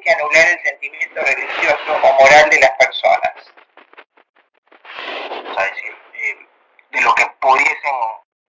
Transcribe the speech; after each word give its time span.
que 0.00 0.10
anular 0.10 0.48
el 0.48 0.62
sentimiento 0.62 1.20
religioso 1.20 1.94
o 2.02 2.12
moral 2.20 2.50
de 2.50 2.60
las 2.60 2.70
personas. 2.72 3.32
O 5.50 5.54
sea, 5.54 5.64
decir, 5.64 5.96
eh, 6.14 6.48
de 6.90 7.00
lo 7.02 7.14
que 7.14 7.26
pudiesen 7.40 7.94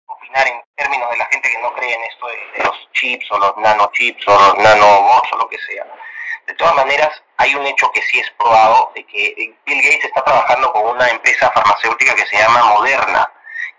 opinar 0.06 0.46
en 0.46 0.62
términos 0.76 1.10
de 1.10 1.16
la 1.16 1.26
gente 1.26 1.50
que 1.50 1.58
no 1.58 1.72
cree 1.74 1.94
en 1.94 2.02
esto 2.04 2.26
de, 2.26 2.64
los 2.64 2.92
chips 2.92 3.30
o 3.30 3.38
los 3.38 3.56
nanochips 3.56 4.28
o 4.28 4.32
los 4.32 4.58
nanobots 4.58 5.32
o 5.32 5.36
lo 5.36 5.48
que 5.48 5.58
sea. 5.58 5.84
De 6.46 6.54
todas 6.54 6.74
maneras, 6.74 7.22
hay 7.36 7.54
un 7.54 7.66
hecho 7.66 7.90
que 7.92 8.02
sí 8.02 8.18
es 8.18 8.30
probado 8.32 8.90
de 8.94 9.04
que 9.04 9.54
Bill 9.66 9.82
Gates 9.82 10.04
está 10.04 10.24
trabajando 10.24 10.72
con 10.72 10.86
una 10.86 11.08
empresa 11.08 11.50
farmacéutica 11.50 12.14
que 12.14 12.26
se 12.26 12.38
llama 12.38 12.64
Moderna. 12.64 13.30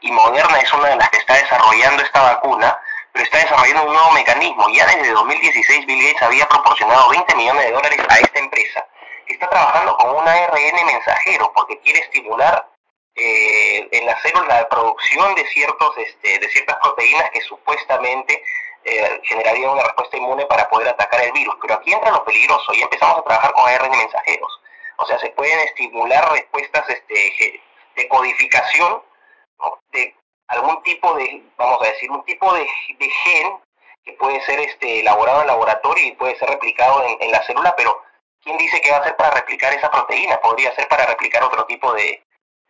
Y 0.02 0.12
Moderna 0.12 0.60
es 0.60 0.72
una 0.72 0.90
de 0.90 0.96
las 0.96 1.10
que 1.10 1.18
está 1.18 1.34
desarrollando 1.34 2.04
esta 2.04 2.22
vacuna, 2.22 2.80
está 3.24 3.38
desarrollando 3.40 3.86
un 3.86 3.94
nuevo 3.94 4.12
mecanismo. 4.12 4.68
Ya 4.70 4.86
desde 4.88 5.12
2016 5.12 5.86
Bill 5.86 6.08
Gates 6.08 6.22
había 6.22 6.48
proporcionado 6.48 7.10
20 7.10 7.36
millones 7.36 7.66
de 7.66 7.72
dólares 7.72 8.00
a 8.10 8.20
esta 8.20 8.40
empresa. 8.40 8.86
Está 9.28 9.50
trabajando 9.50 9.96
con 9.98 10.16
un 10.16 10.28
ARN 10.28 10.86
mensajero 10.86 11.52
porque 11.54 11.80
quiere 11.80 12.00
estimular 12.00 12.68
eh, 13.16 13.88
en 13.92 14.06
la 14.06 14.20
célula 14.22 14.62
la 14.62 14.70
producción 14.70 15.36
de, 15.36 15.46
ciertos, 15.48 15.98
este, 15.98 16.40
de 16.40 16.50
ciertas 16.50 16.78
proteínas 16.82 17.30
que 17.32 17.42
supuestamente 17.42 18.44
eh, 18.86 19.20
generarían 19.24 19.72
una 19.72 19.84
respuesta 19.84 20.18
inmune 20.18 20.46
para 20.46 20.70
poder 20.70 20.88
atacar 20.90 21.22
el 21.22 21.32
virus. 21.32 21.56
Pero 21.62 21.76
aquí 21.76 21.94
entra 21.94 22.12
lo 22.12 22.24
peligroso 22.24 22.74
y 22.74 22.82
empezamos 22.82 23.18
a 23.18 23.24
trabajar 23.24 23.54
con 23.54 23.68
ARN 23.68 23.92
mensajeros. 23.92 24.62
O 24.98 25.06
sea, 25.06 25.20
se 25.20 25.30
pueden 25.30 25.60
estimular 25.60 26.32
respuestas 26.32 26.90
este, 26.90 27.62
de 27.96 28.08
codificación 28.08 29.02
de 29.92 30.16
algún 30.50 30.82
tipo 30.84 31.14
de, 31.16 31.44
vamos 31.58 31.82
a 31.82 31.92
decir, 31.92 32.12
un 32.12 32.24
tipo 32.26 32.54
de, 32.54 32.68
gen 32.98 33.60
que 34.04 34.14
puede 34.14 34.42
ser 34.42 34.60
este, 34.60 35.00
elaborado 35.00 35.42
en 35.42 35.48
laboratorio 35.48 36.06
y 36.06 36.12
puede 36.14 36.38
ser 36.38 36.50
replicado 36.50 37.04
en, 37.20 37.32
la 37.32 37.44
célula, 37.44 37.76
pero 37.76 38.02
¿quién 38.44 38.58
dice 38.58 38.82
que 38.82 38.92
va 38.92 38.98
a 38.98 39.04
ser 39.04 39.16
para 39.16 39.36
replicar 39.36 39.74
esa 39.74 39.92
proteína? 39.92 40.40
Podría 40.42 40.74
ser 40.76 40.88
para 40.88 41.06
replicar 41.06 41.44
otro 41.44 41.66
tipo 41.66 41.94
de... 41.94 42.24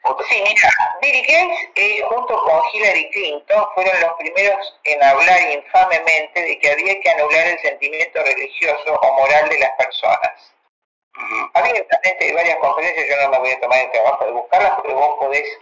Otro... 0.03 0.25
Sí, 0.27 0.41
mira, 0.41 0.97
Bill 1.01 1.21
Gates 1.21 1.69
eh, 1.75 2.01
junto 2.07 2.39
con 2.41 2.61
Hillary 2.73 3.09
Clinton 3.11 3.67
fueron 3.75 3.99
los 3.99 4.13
primeros 4.13 4.79
en 4.85 5.03
hablar 5.03 5.41
infamemente 5.51 6.41
de 6.41 6.59
que 6.59 6.71
había 6.71 6.99
que 7.01 7.09
anular 7.09 7.47
el 7.47 7.59
sentimiento 7.59 8.23
religioso 8.23 8.93
o 8.93 9.13
moral 9.17 9.49
de 9.49 9.59
las 9.59 9.71
personas. 9.71 10.53
Uh 11.15 11.51
-huh. 11.51 11.99
Este, 12.03 12.33
varias 12.33 12.57
conferencias, 12.57 13.07
yo 13.09 13.23
no 13.23 13.29
me 13.29 13.39
voy 13.39 13.51
a 13.51 13.59
tomar 13.59 13.77
este 13.79 13.97
el 13.97 14.03
trabajo 14.03 14.25
de 14.25 14.31
buscarlas, 14.31 14.75
porque 14.75 14.93
vos 14.93 15.15
podés. 15.19 15.59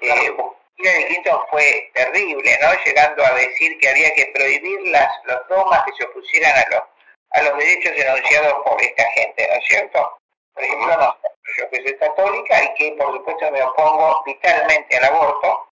Eh, 0.00 0.36
1900 0.78 1.40
fue 1.50 1.90
terrible, 1.94 2.58
¿no? 2.60 2.68
Llegando 2.84 3.24
a 3.24 3.34
decir 3.34 3.78
que 3.78 3.88
había 3.88 4.12
que 4.14 4.26
prohibir 4.34 4.80
las, 4.88 5.08
los 5.24 5.48
dogmas 5.48 5.84
que 5.84 5.92
se 5.96 6.04
opusieran 6.04 6.52
a 6.56 6.70
los, 6.70 6.82
a 7.30 7.42
los 7.42 7.58
derechos 7.58 7.92
enunciados 7.96 8.54
por 8.64 8.80
esta 8.82 9.04
gente, 9.10 9.46
¿no 9.46 9.54
es 9.54 9.64
cierto? 9.66 10.18
Por 10.54 10.64
ejemplo, 10.64 10.96
no, 10.96 11.16
yo 11.56 11.70
que 11.70 11.82
soy 11.82 11.96
católica 11.98 12.62
y 12.64 12.74
que 12.74 12.92
por 12.92 13.12
supuesto 13.12 13.50
me 13.50 13.62
opongo 13.62 14.22
vitalmente 14.24 14.96
al 14.96 15.04
aborto, 15.04 15.68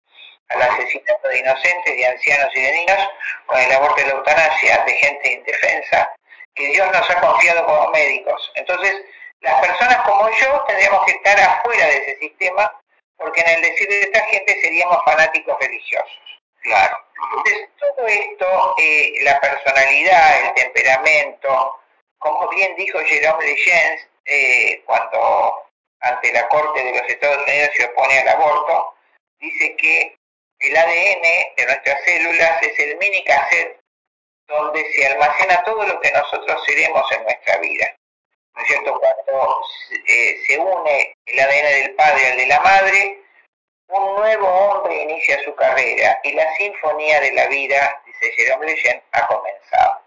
al 0.50 0.62
asesinato 0.62 1.28
de 1.28 1.40
inocentes, 1.40 1.96
de 1.96 2.06
ancianos 2.06 2.50
y 2.56 2.62
de 2.62 2.72
niños, 2.72 3.10
con 3.46 3.60
el 3.60 3.72
aborto 3.72 4.02
y 4.02 4.06
la 4.06 4.12
eutanasia 4.14 4.84
de 4.86 4.94
gente 4.94 5.32
indefensa, 5.32 6.12
que 6.56 6.68
Dios 6.68 6.92
nos 6.92 7.10
ha 7.10 7.22
confiado 7.22 7.66
como 7.66 7.90
médicos. 7.90 8.52
Entonces, 8.56 9.04
las 9.42 9.60
personas 9.62 9.98
como 10.02 10.30
yo 10.30 10.64
tendríamos 10.68 11.06
que 11.06 11.12
estar 11.12 11.40
afuera 11.40 11.86
de 11.86 11.98
ese 11.98 12.18
sistema 12.20 12.81
porque 13.22 13.42
en 13.42 13.50
el 13.50 13.62
decir 13.62 13.88
de 13.88 14.02
esta 14.02 14.22
gente 14.26 14.62
seríamos 14.62 14.98
fanáticos 15.06 15.58
religiosos. 15.60 16.20
Claro. 16.62 16.98
Entonces, 17.16 17.70
todo 17.80 18.08
esto, 18.08 18.76
eh, 18.78 19.14
la 19.22 19.40
personalidad, 19.40 20.46
el 20.48 20.54
temperamento, 20.54 21.80
como 22.18 22.50
bien 22.50 22.76
dijo 22.76 23.00
Jerome 23.00 23.46
Legends, 23.46 24.08
eh, 24.26 24.84
cuando 24.86 25.66
ante 26.02 26.34
la 26.34 26.48
Corte 26.50 26.84
de 26.84 27.00
los 27.00 27.10
Estados 27.10 27.48
Unidos 27.48 27.70
se 27.76 27.86
opone 27.86 28.20
al 28.20 28.28
aborto, 28.28 28.96
dice 29.40 29.76
que 29.78 30.18
el 30.60 30.78
ADN 30.78 31.56
de 31.58 31.66
nuestras 31.66 32.04
células 32.06 32.62
es 32.64 32.80
el 32.80 32.98
mini 32.98 33.24
cassette 33.24 33.80
donde 34.48 34.84
se 34.94 35.08
almacena 35.08 35.64
todo 35.64 35.84
lo 35.86 36.00
que 36.02 36.12
nosotros 36.12 36.62
seremos 36.66 37.12
en 37.12 37.24
nuestra 37.24 37.58
vida. 37.58 37.96
¿No 38.54 38.62
es 38.62 38.68
cierto? 38.68 39.00
Cuando 39.00 39.62
eh, 40.08 40.36
se 40.46 40.60
une 40.60 41.16
el 41.26 41.40
ADN 41.40 41.84
del 41.84 41.96
padre 41.96 42.32
al 42.32 42.38
de 42.38 42.48
la 42.48 42.60
madre, 42.60 43.21
un 43.92 44.16
nuevo 44.16 44.48
hombre 44.48 45.04
inicia 45.04 45.44
su 45.44 45.54
carrera 45.56 46.20
y 46.24 46.34
la 46.34 46.56
sinfonía 46.56 47.20
de 47.20 47.34
la 47.34 47.48
vida, 47.48 48.02
dice 48.06 48.32
Jerome 48.38 48.68
Legend, 48.68 49.02
ha 49.12 49.28
comenzado. 49.28 50.02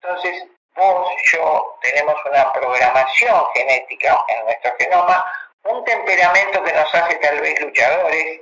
Entonces, 0.00 0.44
vos, 0.74 1.10
yo, 1.32 1.78
tenemos 1.82 2.14
una 2.30 2.52
programación 2.52 3.46
genética 3.54 4.24
en 4.28 4.44
nuestro 4.44 4.74
genoma, 4.78 5.24
un 5.64 5.84
temperamento 5.84 6.62
que 6.62 6.72
nos 6.72 6.94
hace 6.94 7.16
tal 7.16 7.40
vez 7.40 7.60
luchadores, 7.60 8.40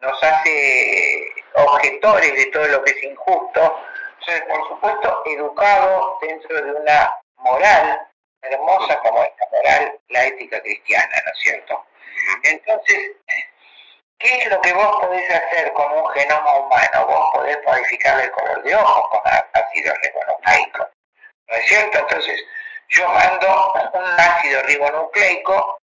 nos 0.00 0.22
hace 0.22 1.32
objetores 1.54 2.34
de 2.34 2.46
todo 2.46 2.66
lo 2.68 2.84
que 2.84 2.90
es 2.90 3.02
injusto, 3.02 3.80
entonces, 4.20 4.42
por 4.48 4.68
supuesto, 4.68 5.22
educado 5.26 6.18
dentro 6.20 6.62
de 6.62 6.72
una 6.72 7.16
moral 7.36 8.06
hermosa 8.42 8.98
como 9.00 9.22
es 9.22 9.30
la 9.38 9.46
moral, 9.56 10.00
la 10.08 10.26
ética 10.26 10.60
cristiana, 10.62 11.22
¿no 11.24 11.32
es 11.32 11.38
cierto? 11.38 11.86
Entonces, 12.42 13.12
¿qué 14.18 14.38
es 14.38 14.50
lo 14.50 14.60
que 14.60 14.72
vos 14.72 15.00
podés 15.00 15.30
hacer 15.30 15.72
con 15.72 15.92
un 15.92 16.08
genoma 16.10 16.54
humano? 16.56 17.06
Vos 17.06 17.30
podés 17.34 17.58
modificar 17.64 18.20
el 18.20 18.30
color 18.30 18.62
de 18.62 18.74
ojos 18.74 19.08
con 19.10 19.20
ácido 19.52 19.94
ribonucleico. 20.02 20.88
¿no 21.48 21.56
es 21.56 21.66
cierto? 21.66 21.98
Entonces, 21.98 22.44
yo 22.88 23.08
mando 23.08 23.72
un 23.92 24.20
ácido 24.20 24.62
ribonucleico, 24.62 25.78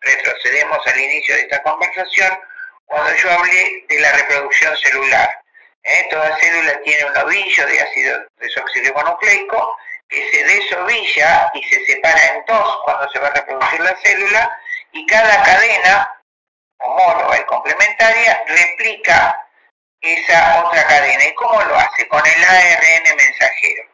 retrocedemos 0.00 0.86
al 0.86 1.00
inicio 1.00 1.34
de 1.34 1.42
esta 1.42 1.62
conversación, 1.62 2.38
cuando 2.86 3.14
yo 3.16 3.30
hablé 3.30 3.84
de 3.88 4.00
la 4.00 4.12
reproducción 4.12 4.76
celular. 4.76 5.40
¿eh? 5.82 6.06
Toda 6.10 6.36
célula 6.36 6.80
tiene 6.82 7.04
un 7.04 7.16
ovillo 7.16 7.66
de 7.66 7.80
ácido 7.80 8.26
desoxirribonucleico 8.38 9.76
que 10.08 10.30
se 10.30 10.44
desovilla 10.44 11.50
y 11.54 11.62
se 11.64 11.84
separa 11.86 12.26
en 12.34 12.44
dos 12.46 12.80
cuando 12.84 13.10
se 13.10 13.18
va 13.18 13.28
a 13.28 13.32
reproducir 13.32 13.80
la 13.80 13.96
célula 13.96 14.58
y 14.92 15.06
cada 15.06 15.42
cadena 15.42 16.13
homóloga 16.84 17.38
y 17.38 17.44
complementaria 17.44 18.44
replica 18.46 19.40
esa 20.00 20.64
otra 20.64 20.86
cadena. 20.86 21.24
¿Y 21.24 21.34
cómo 21.34 21.60
lo 21.62 21.76
hace? 21.76 22.06
Con 22.08 22.22
el 22.26 22.44
ARN 22.44 23.16
mensajero. 23.16 23.84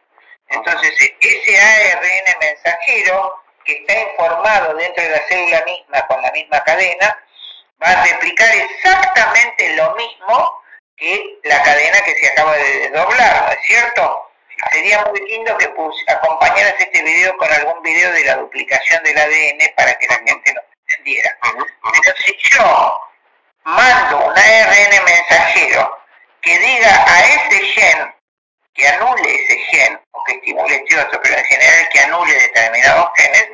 Entonces, 0.49 0.93
ese 1.21 1.59
ARN 1.59 2.39
mensajero 2.39 3.41
que 3.65 3.73
está 3.73 3.99
informado 3.99 4.75
dentro 4.75 5.03
de 5.03 5.09
la 5.09 5.27
célula 5.27 5.63
misma 5.65 6.07
con 6.07 6.21
la 6.21 6.31
misma 6.31 6.63
cadena, 6.63 7.17
va 7.81 7.89
a 7.89 8.05
replicar 8.05 8.53
exactamente 8.55 9.75
lo 9.75 9.95
mismo 9.95 10.61
que 10.97 11.39
la 11.43 11.61
cadena 11.63 12.01
que 12.01 12.13
se 12.15 12.27
acaba 12.27 12.55
de 12.55 12.89
doblar, 12.89 13.45
¿no 13.45 13.51
es 13.51 13.59
cierto? 13.63 14.27
Sería 14.71 15.03
muy 15.05 15.19
lindo 15.27 15.57
que 15.57 15.73
acompañaras 16.07 16.75
este 16.77 17.01
video 17.01 17.35
con 17.37 17.51
algún 17.51 17.81
video 17.81 18.11
de 18.11 18.25
la 18.25 18.35
duplicación 18.35 19.01
del 19.03 19.17
ADN 19.17 19.73
para 19.75 19.97
que 19.97 20.07
la 20.07 20.15
gente 20.15 20.53
lo 20.53 20.61
entendiera. 21.01 21.37
Pero 21.41 22.17
si 22.17 22.37
yo 22.49 23.01
mando 23.63 24.25
un 24.25 24.37
ARN 24.37 25.05
mensajero 25.05 25.97
que 26.41 26.57
diga 26.57 27.05
a 27.07 27.25
ese 27.25 27.65
gen 27.65 28.15
que 28.73 28.87
anule 28.87 29.35
ese 29.35 29.57
gen 29.57 29.99
o 30.11 30.23
que 30.23 30.33
estimule 30.33 30.75
este 30.75 30.99
otro, 30.99 31.19
pero 31.21 31.37
en 31.37 31.45
general 31.45 31.89
que 31.91 31.99
anule 31.99 32.33
determinados 32.33 33.11
genes, 33.15 33.49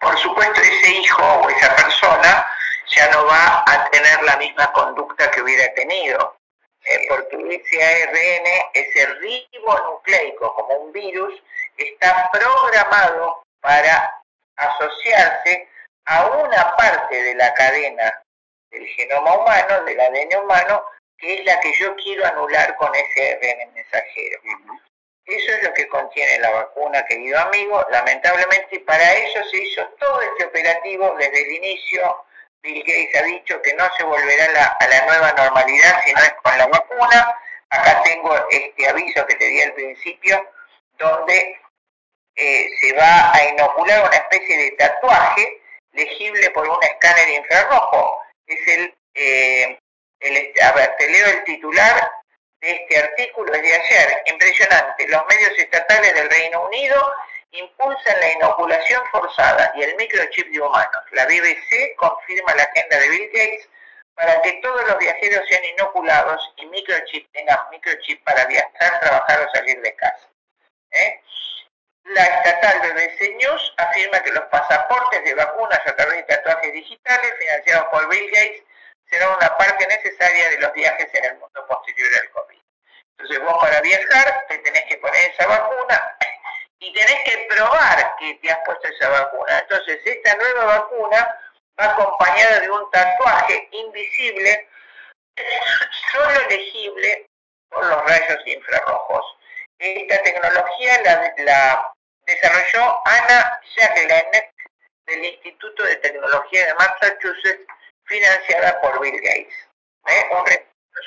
por 0.00 0.16
supuesto 0.18 0.60
ese 0.60 0.90
hijo 0.90 1.22
o 1.22 1.50
esa 1.50 1.74
persona 1.76 2.46
ya 2.88 3.08
no 3.10 3.26
va 3.26 3.64
a 3.66 3.90
tener 3.90 4.22
la 4.22 4.36
misma 4.36 4.72
conducta 4.72 5.30
que 5.30 5.42
hubiera 5.42 5.72
tenido. 5.74 6.36
Eh, 6.82 7.06
porque 7.08 7.36
ese 7.56 7.84
ARN, 7.84 8.70
ese 8.72 9.06
ribonucleico, 9.06 10.54
como 10.54 10.74
un 10.76 10.92
virus, 10.92 11.34
está 11.76 12.30
programado 12.32 13.42
para 13.60 14.22
asociarse 14.56 15.68
a 16.06 16.26
una 16.26 16.76
parte 16.76 17.22
de 17.22 17.34
la 17.34 17.52
cadena 17.54 18.22
del 18.70 18.86
genoma 18.88 19.36
humano, 19.36 19.84
del 19.84 20.00
ADN 20.00 20.36
humano, 20.42 20.84
que 21.18 21.34
es 21.34 21.44
la 21.44 21.60
que 21.60 21.72
yo 21.74 21.94
quiero 21.96 22.26
anular 22.26 22.76
con 22.76 22.94
ese 22.94 23.32
ARN 23.32 23.72
mensajero. 23.74 24.40
Eso 25.26 25.52
es 25.52 25.62
lo 25.62 25.72
que 25.74 25.86
contiene 25.88 26.38
la 26.40 26.50
vacuna, 26.50 27.04
querido 27.04 27.38
amigo. 27.38 27.86
Lamentablemente, 27.90 28.80
para 28.80 29.14
eso 29.14 29.42
se 29.44 29.58
hizo 29.58 29.86
todo 29.98 30.20
este 30.22 30.46
operativo 30.46 31.14
desde 31.18 31.42
el 31.42 31.52
inicio. 31.52 32.24
Bill 32.62 32.82
Gates 32.82 33.16
ha 33.16 33.24
dicho 33.24 33.62
que 33.62 33.74
no 33.74 33.88
se 33.96 34.02
volverá 34.02 34.76
a 34.78 34.88
la 34.88 35.06
nueva 35.06 35.32
normalidad 35.32 36.02
si 36.04 36.12
no 36.12 36.20
es 36.20 36.34
con 36.42 36.58
la 36.58 36.66
vacuna. 36.66 37.38
Acá 37.70 38.02
tengo 38.02 38.34
este 38.50 38.88
aviso 38.88 39.24
que 39.26 39.36
te 39.36 39.44
di 39.44 39.62
al 39.62 39.72
principio, 39.74 40.50
donde 40.98 41.60
eh, 42.34 42.68
se 42.80 42.92
va 42.94 43.32
a 43.32 43.44
inocular 43.44 44.04
una 44.04 44.16
especie 44.16 44.56
de 44.56 44.70
tatuaje 44.72 45.59
legible 45.92 46.50
por 46.50 46.68
un 46.68 46.82
escáner 46.82 47.28
infrarrojo. 47.30 48.20
Es 48.46 48.68
el 48.68 48.94
eh, 49.14 49.78
a 50.62 50.72
ver, 50.72 50.96
te 50.98 51.10
leo 51.10 51.26
el 51.28 51.44
titular 51.44 52.12
de 52.60 52.72
este 52.72 52.98
artículo, 52.98 53.52
es 53.54 53.62
de 53.62 53.74
ayer, 53.74 54.22
impresionante, 54.26 55.08
los 55.08 55.22
medios 55.26 55.52
estatales 55.58 56.14
del 56.14 56.28
Reino 56.28 56.66
Unido 56.66 57.14
impulsan 57.52 58.20
la 58.20 58.32
inoculación 58.32 59.02
forzada 59.10 59.72
y 59.74 59.82
el 59.82 59.96
microchip 59.96 60.46
de 60.52 60.60
humanos. 60.60 61.02
La 61.12 61.24
BBC 61.24 61.96
confirma 61.96 62.54
la 62.54 62.62
agenda 62.64 62.98
de 62.98 63.08
Bill 63.08 63.30
Gates 63.32 63.68
para 64.14 64.40
que 64.42 64.52
todos 64.62 64.86
los 64.86 64.98
viajeros 64.98 65.42
sean 65.48 65.64
inoculados 65.64 66.52
y 66.56 66.66
microchip 66.66 67.26
tengan 67.32 67.58
microchip 67.70 68.22
para 68.24 68.44
viajar, 68.46 69.00
trabajar 69.00 69.40
o 69.40 69.50
salir 69.56 69.80
de 69.80 69.94
casa. 69.96 70.28
¿Eh? 70.92 71.22
La 72.04 72.24
estatal 72.24 72.80
BBC 72.80 73.36
News 73.36 73.74
afirma 73.76 74.20
que 74.20 74.32
los 74.32 74.44
pasaportes 74.44 75.24
de 75.24 75.34
vacunas 75.34 75.80
a 75.86 75.96
través 75.96 76.16
de 76.16 76.22
tatuajes 76.24 76.72
digitales 76.72 77.34
financiados 77.38 77.88
por 77.88 78.08
Bill 78.08 78.30
Gates 78.30 78.62
serán 79.10 79.34
una 79.36 79.56
parte 79.56 79.86
necesaria 79.86 80.50
de 80.50 80.58
los 80.58 80.72
viajes 80.72 81.08
en 81.14 81.24
el 81.24 81.38
mundo 81.38 81.66
posterior 81.66 82.10
al 82.22 82.30
COVID. 82.30 82.58
Entonces 83.18 83.44
vos 83.44 83.58
para 83.60 83.80
viajar 83.80 84.46
te 84.48 84.58
tenés 84.58 84.84
que 84.88 84.96
poner 84.98 85.30
esa 85.30 85.46
vacuna 85.46 86.16
y 86.78 86.92
tenés 86.94 87.22
que 87.24 87.46
probar 87.50 88.16
que 88.18 88.34
te 88.34 88.50
has 88.50 88.58
puesto 88.64 88.88
esa 88.88 89.08
vacuna. 89.10 89.58
Entonces 89.58 90.00
esta 90.04 90.34
nueva 90.36 90.64
vacuna 90.64 91.38
va 91.78 91.84
acompañada 91.84 92.60
de 92.60 92.70
un 92.70 92.90
tatuaje 92.90 93.68
invisible, 93.72 94.68
solo 96.12 96.48
legible 96.48 97.26
por 97.68 97.84
los 97.84 98.04
rayos 98.06 98.38
infrarrojos. 98.46 99.36
Esta 99.80 100.22
tecnología 100.22 101.02
la, 101.38 101.92
desarrolló 102.26 103.00
Anna 103.06 103.60
Jacqueline 103.74 104.52
del 105.06 105.24
Instituto 105.24 105.84
de 105.84 105.96
Tecnología 105.96 106.66
de 106.66 106.74
Massachusetts, 106.74 107.66
financiada 108.04 108.78
por 108.82 109.00
Bill 109.00 109.18
Gates. 109.22 109.54
¿eh? 110.06 110.28
Un 110.30 110.44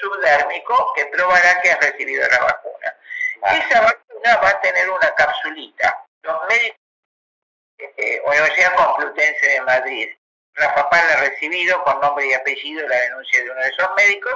subdérmico 0.01 0.91
que 0.95 1.05
probará 1.05 1.61
que 1.61 1.71
ha 1.71 1.77
recibido 1.77 2.27
la 2.27 2.39
vacuna. 2.39 2.97
Esa 3.43 3.81
vacuna 3.81 4.37
va 4.37 4.49
a 4.49 4.61
tener 4.61 4.89
una 4.89 5.13
capsulita. 5.13 6.05
Los 6.23 6.47
médicos 6.47 6.79
eh, 7.77 8.21
Universidad 8.25 8.75
Complutense 8.75 9.47
de 9.49 9.61
Madrid, 9.61 10.09
Rafa 10.55 10.89
Pal 10.89 11.11
ha 11.11 11.15
recibido 11.17 11.83
con 11.83 11.99
nombre 11.99 12.27
y 12.27 12.33
apellido 12.33 12.87
la 12.87 12.97
denuncia 13.01 13.43
de 13.43 13.51
uno 13.51 13.61
de 13.61 13.67
esos 13.67 13.89
médicos, 13.95 14.33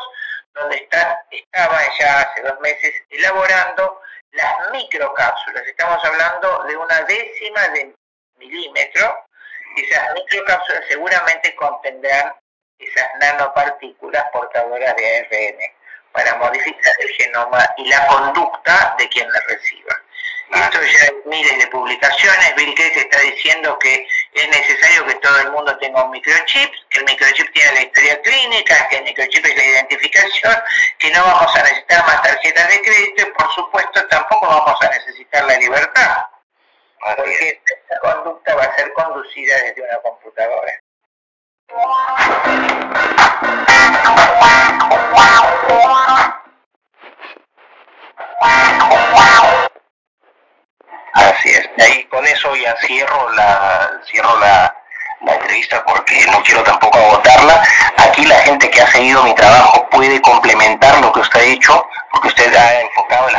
donde 0.59 0.77
están, 0.77 1.15
estaban 1.31 1.85
ya 1.99 2.21
hace 2.21 2.41
dos 2.41 2.59
meses 2.59 2.93
elaborando 3.09 4.01
las 4.31 4.71
microcápsulas. 4.71 5.65
Estamos 5.65 6.03
hablando 6.03 6.63
de 6.63 6.77
una 6.77 7.01
décima 7.03 7.67
de 7.69 7.93
milímetro. 8.37 9.25
Esas 9.75 10.13
microcápsulas 10.13 10.83
seguramente 10.87 11.55
contendrán 11.55 12.33
esas 12.79 13.07
nanopartículas 13.19 14.23
portadoras 14.31 14.95
de 14.95 15.17
ARN 15.17 15.57
para 16.11 16.35
modificar 16.35 16.93
el 16.99 17.09
genoma 17.09 17.73
y 17.77 17.87
la 17.87 18.07
conducta 18.07 18.95
de 18.97 19.07
quien 19.09 19.31
la 19.31 19.39
reciba. 19.47 20.01
Esto 20.51 20.81
ya 20.81 21.03
hay 21.03 21.11
miles 21.25 21.59
de 21.59 21.67
publicaciones. 21.67 22.55
Bill 22.55 22.71
Gates 22.71 22.97
está 22.97 23.16
es 24.41 24.49
necesario 24.49 25.05
que 25.05 25.15
todo 25.15 25.39
el 25.39 25.51
mundo 25.51 25.77
tenga 25.77 26.03
un 26.03 26.11
microchip, 26.11 26.71
que 26.89 26.99
el 26.99 27.05
microchip 27.05 27.51
tiene 27.53 27.73
la 27.73 27.81
historia 27.81 28.21
clínica, 28.21 28.87
que 28.89 28.97
el 28.97 29.03
microchip 29.03 29.45
es 29.45 29.55
la 29.55 29.65
identificación, 29.65 30.55
que 30.99 31.11
no 31.11 31.23
vamos 31.23 31.55
a 31.55 31.63
necesitar 31.63 32.05
más 32.05 32.21
tarjetas 32.21 32.69
de 32.69 32.81
crédito 32.81 33.27
y 33.27 33.31
por 33.31 33.51
supuesto 33.53 34.07
tampoco 34.07 34.47
vamos 34.47 34.81
a 34.81 34.89
necesitar 34.89 35.45
la 35.45 35.57
libertad, 35.57 36.25
porque 36.99 37.61
esta 37.65 37.99
conducta 38.01 38.55
va 38.55 38.63
a 38.63 38.75
ser 38.75 38.91
conducida 38.93 39.55
desde 39.63 39.81
una 39.81 39.97
computadora. 40.01 40.73
Cierro 52.75 53.29
la 53.31 53.91
cierro 54.05 54.39
la, 54.39 54.75
la 55.21 55.33
entrevista 55.33 55.83
porque 55.85 56.25
no 56.31 56.41
quiero 56.43 56.63
tampoco 56.63 56.97
agotarla. 56.97 57.63
Aquí 57.97 58.25
la 58.25 58.39
gente 58.39 58.69
que 58.69 58.81
ha 58.81 58.87
seguido 58.87 59.23
mi 59.23 59.33
trabajo 59.35 59.87
puede 59.89 60.21
complementar 60.21 60.99
lo 60.99 61.11
que 61.11 61.21
usted 61.21 61.39
ha 61.39 61.43
dicho, 61.43 61.87
porque 62.11 62.27
usted 62.29 62.55
ha 62.55 62.81
enfocado 62.81 63.29